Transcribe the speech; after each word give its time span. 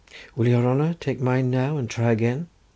"Will 0.35 0.47
your 0.47 0.65
honour 0.67 0.95
take 0.99 1.21
mine 1.21 1.51
now, 1.51 1.77
and 1.77 1.87
try 1.87 2.09
again?" 2.11 2.47